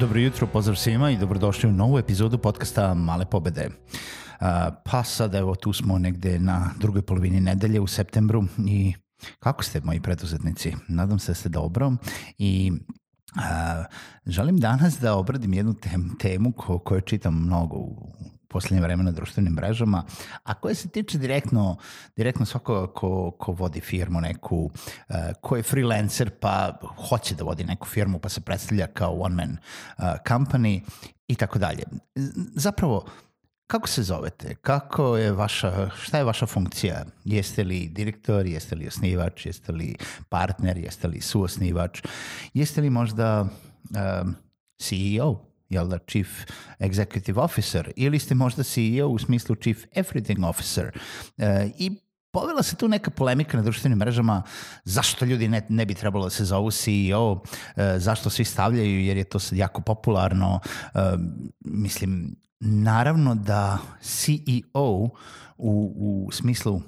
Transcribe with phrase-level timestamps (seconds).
[0.00, 3.70] Dobro jutro, pozdrav svima i dobrodošli u novu epizodu podcasta Male pobede.
[4.84, 8.94] Pa sad evo tu smo negde na drugoj polovini nedelje u septembru i
[9.38, 10.74] kako ste moji preduzetnici?
[10.88, 11.92] Nadam se da ste dobro
[12.38, 12.72] i
[13.36, 13.84] a,
[14.26, 18.12] želim danas da obradim jednu tem, temu ko, koju čitam mnogo u
[18.48, 20.04] poslednje vreme na društvenim mrežama,
[20.42, 21.76] a koje se tiče direktno,
[22.16, 27.64] direktno svako ko, ko vodi firmu neku, uh, ko je freelancer pa hoće da vodi
[27.64, 29.56] neku firmu pa se predstavlja kao one man
[29.98, 30.80] uh, company
[31.28, 31.82] i tako dalje.
[32.54, 33.04] Zapravo,
[33.66, 34.54] kako se zovete?
[34.54, 37.04] Kako je vaša, šta je vaša funkcija?
[37.24, 39.96] Jeste li direktor, jeste li osnivač, jeste li
[40.28, 42.02] partner, jeste li suosnivač,
[42.54, 44.32] jeste li možda uh,
[44.80, 45.47] CEO?
[45.68, 46.28] Jel da, Chief
[46.78, 50.98] Executive Officer, ili ste možda CEO u smislu Chief Everything Officer.
[51.38, 51.90] E, I
[52.30, 54.42] povela se tu neka polemika na društvenim mrežama
[54.84, 57.40] zašto ljudi ne, ne bi trebalo da se zovu CEO,
[57.76, 60.60] e, zašto svi stavljaju jer je to sad jako popularno.
[60.94, 61.00] E,
[61.60, 65.08] mislim, naravno da CEO
[65.58, 66.80] u, u smislu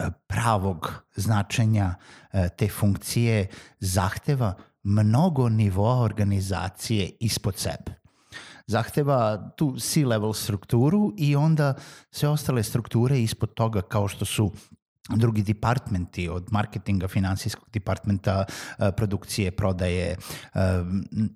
[0.00, 1.94] e, pravog značenja
[2.32, 3.46] e, te funkcije
[3.80, 8.01] zahteva mnogo nivoa organizacije ispod sebe
[8.72, 11.74] zahteva tu C-level strukturu i onda
[12.10, 14.50] sve ostale strukture ispod toga kao što su
[15.08, 20.84] drugi departmenti od marketinga, finansijskog departmenta, eh, produkcije, prodaje, eh,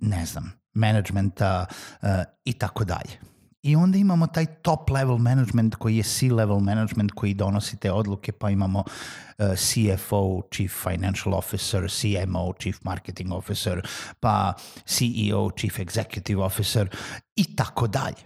[0.00, 1.66] ne znam, menadžmenta
[2.02, 3.35] eh, i tako dalje.
[3.66, 8.32] I onda imamo taj top level management koji je C-level management koji donosi te odluke,
[8.32, 13.88] pa imamo uh, CFO, Chief Financial Officer, CMO, Chief Marketing Officer,
[14.20, 14.52] pa
[14.84, 16.96] CEO, Chief Executive Officer
[17.36, 18.22] i tako dalje.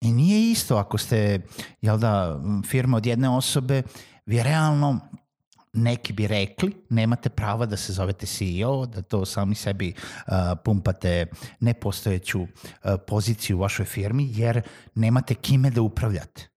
[0.00, 1.40] I nije isto ako ste,
[1.82, 3.82] jel da, firma od jedne osobe,
[4.26, 5.00] vi realno
[5.72, 10.32] neki bi rekli, nemate prava da se zovete CEO, da to sami sebi uh,
[10.64, 11.26] pumpate
[11.60, 12.48] nepostojeću uh,
[13.06, 14.62] poziciju u vašoj firmi, jer
[14.94, 16.48] nemate kime da upravljate.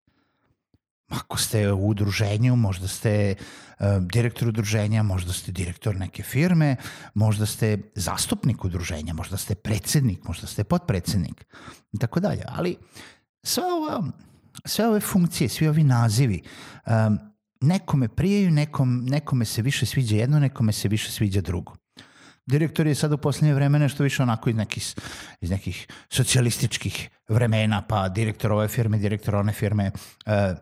[1.10, 6.76] Ako ste u udruženju, možda ste uh, direktor udruženja, možda ste direktor neke firme,
[7.14, 11.46] možda ste zastupnik udruženja, možda ste predsednik, možda ste potpredsednik
[11.94, 12.44] i tako dalje.
[12.48, 12.78] Ali
[13.44, 14.04] sve, ova,
[14.66, 16.42] sve ove funkcije, svi ovi nazivi
[16.86, 17.33] um,
[17.64, 21.76] nekome prijaju, nekom, nekome se više sviđa jedno, nekome se više sviđa drugo.
[22.46, 24.96] Direktor je sad u poslednje vreme nešto više onako iz nekih,
[25.42, 29.92] iz nekih socijalističkih vremena, pa direktor ove firme, direktor one firme,
[30.26, 30.58] uh,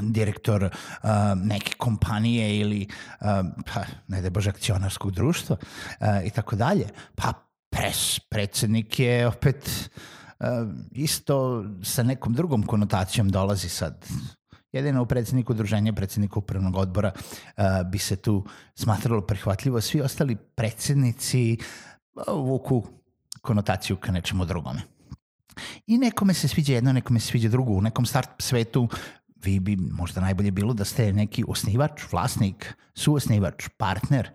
[0.00, 1.10] direktor uh,
[1.44, 2.86] neke kompanije ili
[3.20, 3.26] uh,
[3.74, 5.56] pa, ne da bože akcionarskog društva
[6.24, 6.88] i tako dalje.
[7.14, 7.32] Pa
[7.70, 9.90] pres, predsednik je opet
[10.90, 14.06] isto sa nekom drugom konotacijom dolazi sad
[14.74, 19.80] Jedino u predsedniku udruženja, predsedniku upravnog odbora uh, bi se tu smatralo prihvatljivo.
[19.80, 21.56] Svi ostali predsednici
[22.14, 22.82] uh, vuku
[23.40, 24.82] konotaciju ka nečemu drugome.
[25.86, 27.72] I nekome se sviđa jedno, nekome se sviđa drugo.
[27.72, 28.88] U nekom start svetu
[29.44, 34.30] vi bi možda najbolje bilo da ste neki osnivač, vlasnik, suosnivač, partner.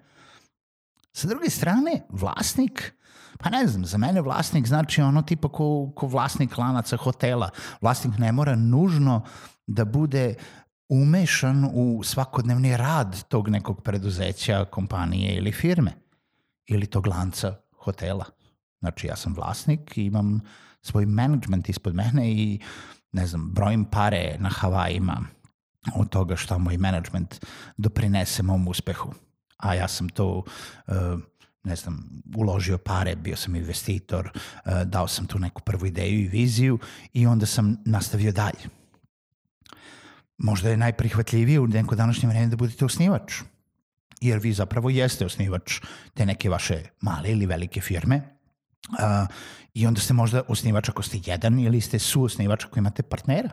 [1.13, 2.93] Sa druge strane, vlasnik
[3.39, 7.49] Pa ne znam, za mene vlasnik znači ono tipa ko, ko vlasnik lanaca hotela.
[7.81, 9.21] Vlasnik ne mora nužno
[9.69, 10.35] da bude
[10.89, 15.91] umešan u svakodnevni rad tog nekog preduzeća, kompanije ili firme
[16.65, 18.25] ili tog lanca hotela.
[18.79, 20.41] Znači ja sam vlasnik i imam
[20.81, 22.59] svoj management ispod mene i
[23.11, 25.17] ne znam, brojim pare na Havajima
[25.95, 27.45] od toga što moj management
[27.77, 29.13] doprinese mom uspehu.
[29.57, 30.43] A ja sam to,
[30.87, 30.95] uh,
[31.63, 36.27] ne znam, uložio pare, bio sam investitor, uh, dao sam tu neku prvu ideju i
[36.27, 36.79] viziju
[37.13, 38.78] i onda sam nastavio dalje
[40.39, 43.41] možda je najprihvatljivije u neko današnje vreme da budete osnivač.
[44.21, 45.79] Jer vi zapravo jeste osnivač
[46.13, 48.21] te neke vaše male ili velike firme.
[48.89, 49.27] Uh,
[49.73, 53.49] I onda ste možda osnivač ako ste jedan ili ste suosnivač ako imate partnera.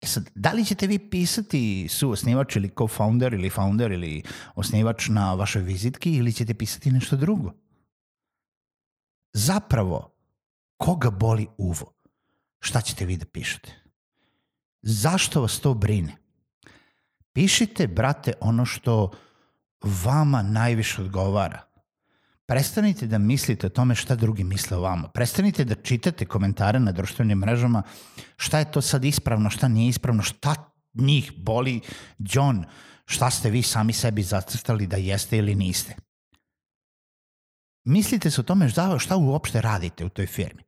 [0.00, 4.22] E sad, da li ćete vi pisati su osnivač ili co-founder ili founder ili
[4.54, 7.52] osnivač na vašoj vizitki ili ćete pisati nešto drugo?
[9.32, 10.14] Zapravo,
[10.76, 11.92] koga boli uvo?
[12.60, 13.79] Šta ćete vi da pišete?
[14.82, 16.16] Zašto vas to brine?
[17.32, 19.10] Pišite, brate, ono što
[19.82, 21.70] vama najviše odgovara.
[22.46, 25.08] Prestanite da mislite o tome šta drugi misle o vama.
[25.08, 27.82] Prestanite da čitate komentare na društvenim mrežama
[28.36, 30.54] šta je to sad ispravno, šta nije ispravno, šta
[30.94, 31.80] njih boli
[32.18, 32.64] John,
[33.06, 35.96] šta ste vi sami sebi zacrtali da jeste ili niste.
[37.84, 40.62] Mislite se o tome šta, šta uopšte radite u toj firmi.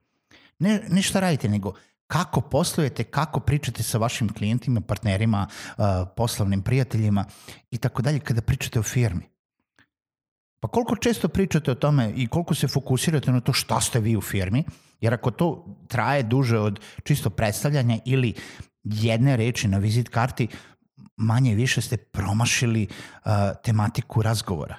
[0.59, 1.75] Ne, ne šta radite, nego
[2.13, 5.85] kako poslujete, kako pričate sa vašim klijentima, partnerima, uh,
[6.17, 7.25] poslovnim prijateljima
[7.71, 9.29] i tako dalje kada pričate o firmi.
[10.61, 14.17] Pa koliko često pričate o tome i koliko se fokusirate na to šta ste vi
[14.17, 14.65] u firmi,
[15.01, 18.35] jer ako to traje duže od čisto predstavljanja ili
[18.85, 20.49] jedne reči na vizit karti,
[21.17, 23.33] manje više ste promašili uh,
[23.65, 24.77] tematiku razgovora.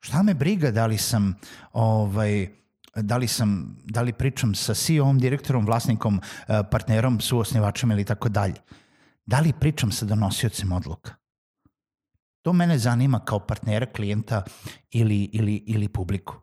[0.00, 1.34] Šta me briga da li sam
[1.72, 2.48] ovaj,
[2.96, 8.28] da li sam, da li pričam sa CEO-om, direktorom, vlasnikom, uh, partnerom, suosnivačem ili tako
[8.28, 8.60] dalje.
[9.26, 11.14] Da li pričam sa donosiocem odluka?
[12.42, 14.42] To mene zanima kao partnera, klijenta
[14.90, 16.34] ili, ili, ili publiku.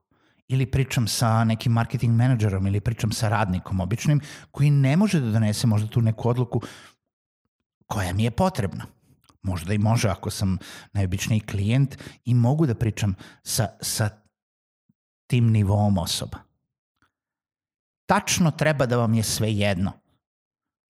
[0.47, 4.21] Ili pričam sa nekim marketing menadžerom ili pričam sa radnikom običnim
[4.51, 6.61] koji ne može da donese možda tu neku odluku
[7.87, 8.85] koja mi je potrebna.
[9.43, 10.57] Možda i može ako sam
[10.93, 14.09] najobičniji klijent i mogu da pričam sa, sa
[15.27, 16.37] tim nivom osoba.
[18.05, 19.91] Tačno treba da vam je sve jedno.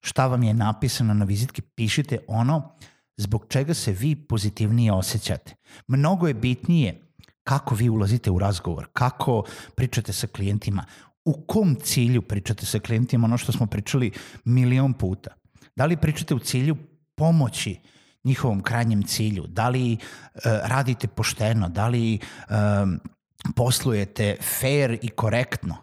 [0.06, 2.75] Šta vam je napisano na vizitki, pišite ono
[3.18, 5.56] zbog čega se vi pozitivnije osjećate.
[5.88, 7.01] Mnogo je bitnije
[7.44, 9.44] kako vi ulazite u razgovor, kako
[9.75, 10.86] pričate sa klijentima,
[11.25, 14.12] u kom cilju pričate sa klijentima, ono što smo pričali
[14.45, 15.31] milion puta.
[15.75, 16.78] Da li pričate u cilju
[17.16, 17.80] pomoći
[18.24, 22.19] njihovom krajnjem cilju, da li uh, radite pošteno, da li
[22.50, 23.00] um,
[23.56, 25.78] poslujete fair i korektno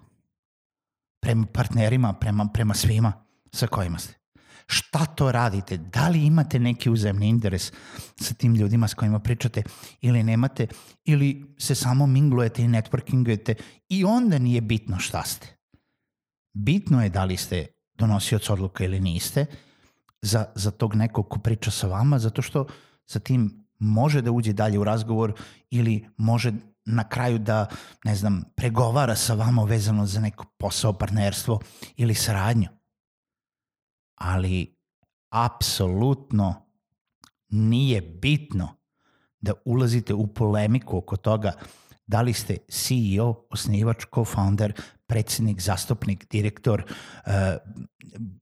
[1.20, 3.12] prema partnerima, prema, prema svima
[3.52, 4.24] sa kojima ste
[4.66, 7.72] šta to radite, da li imate neki uzemni interes
[8.20, 9.62] sa tim ljudima s kojima pričate
[10.00, 10.66] ili nemate,
[11.04, 13.54] ili se samo minglujete i networkingujete
[13.88, 15.56] i onda nije bitno šta ste.
[16.52, 17.66] Bitno je da li ste
[17.98, 19.46] donosioc odluka ili niste
[20.22, 22.66] za, za tog nekog ko priča sa vama, zato što
[23.06, 25.32] sa tim može da uđe dalje u razgovor
[25.70, 26.52] ili može
[26.84, 27.66] na kraju da,
[28.04, 31.60] ne znam, pregovara sa vama vezano za neko posao, partnerstvo
[31.96, 32.68] ili saradnju
[34.14, 34.76] ali
[35.30, 36.54] apsolutno
[37.48, 38.76] nije bitno
[39.40, 41.52] da ulazite u polemiku oko toga
[42.06, 44.72] da li ste CEO, osnivač, co-founder,
[45.06, 46.84] predsednik, zastupnik, direktor,
[47.26, 47.32] uh,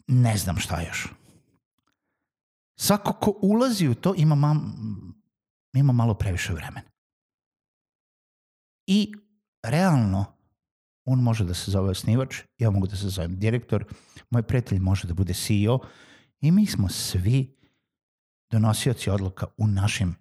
[0.06, 1.08] ne znam šta još.
[2.76, 4.74] Svako ko ulazi u to ima, mam,
[5.74, 6.91] ima malo previše vremena.
[8.92, 9.12] I
[9.62, 10.24] realno
[11.04, 13.84] on može da se zove osnivač, ja mogu da se zovem direktor,
[14.30, 15.78] moj prijatelj može da bude CEO
[16.40, 17.56] i mi smo svi
[18.50, 20.14] donosioci odluka u našim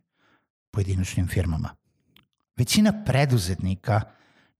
[0.71, 1.69] pojedinačnim firmama.
[2.55, 4.01] Većina preduzetnika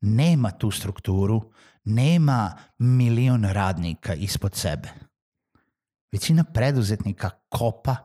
[0.01, 1.51] nema tu strukturu,
[1.83, 4.89] nema milion radnika ispod sebe.
[6.11, 7.95] Većina preduzetnika kopa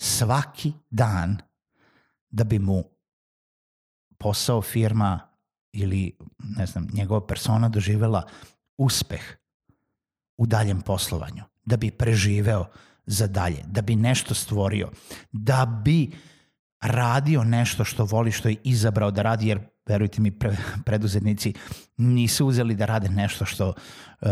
[0.00, 1.38] svaki dan
[2.30, 2.93] da bi mu
[4.18, 5.20] posao firma
[5.72, 8.22] ili ne znam, njegova persona doživela
[8.78, 9.36] uspeh
[10.36, 12.66] u daljem poslovanju, da bi preživeo
[13.06, 14.90] za dalje, da bi nešto stvorio,
[15.32, 16.10] da bi
[16.80, 21.52] radio nešto što voli, što je izabrao da radi, jer verujte mi, pre, preduzetnici
[21.96, 24.28] nisu uzeli da rade nešto što, uh,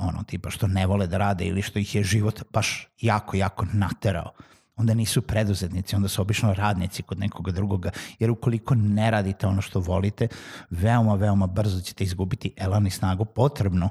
[0.00, 3.66] ono, tipa, što ne vole da rade ili što ih je život baš jako, jako
[3.72, 4.32] naterao.
[4.76, 9.62] Onda nisu preduzetnici, onda su obično radnici kod nekoga drugoga, jer ukoliko ne radite ono
[9.62, 10.28] što volite,
[10.70, 13.88] veoma, veoma brzo ćete izgubiti elan i snagu potrebno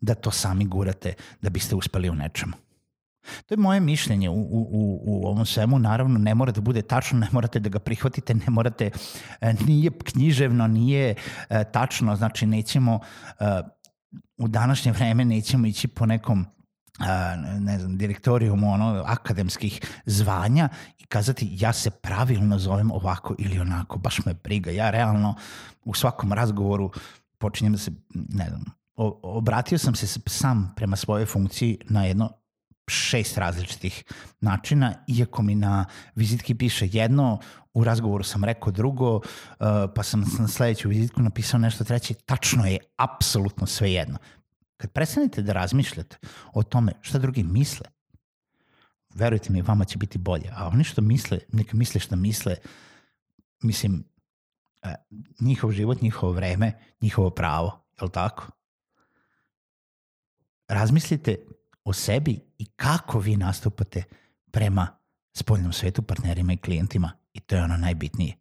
[0.00, 2.52] da to sami gurate da biste uspeli u nečemu.
[3.46, 5.78] To je moje mišljenje u, u, u ovom svemu.
[5.78, 8.90] Naravno, ne mora da bude tačno, ne morate da ga prihvatite, ne morate,
[9.40, 11.14] e, nije književno, nije
[11.48, 13.00] e, tačno, znači nećemo
[13.40, 13.44] e,
[14.38, 16.46] u današnje vreme nećemo ići po nekom
[17.60, 23.98] ne znam, direktorijum ono, akademskih zvanja i kazati ja se pravilno zovem ovako ili onako,
[23.98, 24.70] baš me briga.
[24.70, 25.34] Ja realno
[25.84, 26.90] u svakom razgovoru
[27.38, 28.64] počinjem da se, ne znam,
[29.22, 32.30] obratio sam se sam prema svojoj funkciji na jedno
[32.88, 34.04] šest različitih
[34.40, 37.38] načina, iako mi na vizitki piše jedno,
[37.74, 39.20] u razgovoru sam rekao drugo,
[39.94, 44.18] pa sam na sledeću vizitku napisao nešto treće, tačno je apsolutno sve jedno.
[44.76, 46.16] Kad prestanete da razmišljate
[46.52, 47.86] o tome šta drugi misle,
[49.14, 50.50] verujte mi, vama će biti bolje.
[50.56, 52.56] A oni što misle, neka misle što misle,
[53.62, 54.04] mislim,
[54.82, 54.94] e,
[55.40, 58.46] njihov život, njihovo vreme, njihovo pravo, je li tako?
[60.68, 61.36] Razmislite
[61.84, 64.02] o sebi i kako vi nastupate
[64.50, 64.98] prema
[65.32, 68.36] spoljnom svetu, partnerima i klijentima i to je ono najbitnije.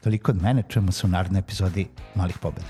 [0.00, 2.66] Toliko od mene, čujemo se u narednoj epizodi Malih pobeda.